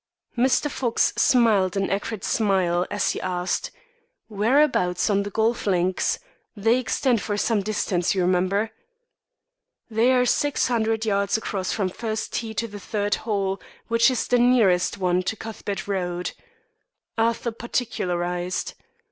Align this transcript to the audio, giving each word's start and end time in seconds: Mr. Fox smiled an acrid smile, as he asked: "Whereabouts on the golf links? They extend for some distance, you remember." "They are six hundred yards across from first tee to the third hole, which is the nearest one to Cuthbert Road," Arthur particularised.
Mr. 0.35 0.67
Fox 0.67 1.13
smiled 1.15 1.77
an 1.77 1.91
acrid 1.91 2.23
smile, 2.23 2.87
as 2.89 3.11
he 3.11 3.21
asked: 3.21 3.69
"Whereabouts 4.29 5.11
on 5.11 5.21
the 5.21 5.29
golf 5.29 5.67
links? 5.67 6.17
They 6.57 6.79
extend 6.79 7.21
for 7.21 7.37
some 7.37 7.61
distance, 7.61 8.15
you 8.15 8.23
remember." 8.23 8.71
"They 9.91 10.11
are 10.13 10.25
six 10.25 10.69
hundred 10.69 11.05
yards 11.05 11.37
across 11.37 11.71
from 11.71 11.89
first 11.89 12.33
tee 12.33 12.55
to 12.55 12.67
the 12.67 12.79
third 12.79 13.13
hole, 13.29 13.61
which 13.89 14.09
is 14.09 14.27
the 14.27 14.39
nearest 14.39 14.97
one 14.97 15.21
to 15.21 15.35
Cuthbert 15.35 15.87
Road," 15.87 16.31
Arthur 17.15 17.51
particularised. 17.51 18.73